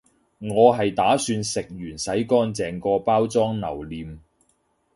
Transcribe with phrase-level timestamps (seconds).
[0.39, 4.19] 我係打算食完洗乾淨個包裝留念